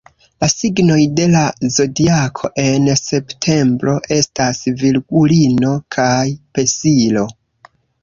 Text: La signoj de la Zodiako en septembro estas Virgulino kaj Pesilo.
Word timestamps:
La 0.43 0.47
signoj 0.51 0.95
de 1.19 1.27
la 1.33 1.43
Zodiako 1.75 2.51
en 2.65 2.89
septembro 3.03 3.95
estas 4.19 4.65
Virgulino 4.83 5.79
kaj 5.99 6.13
Pesilo. 6.57 7.33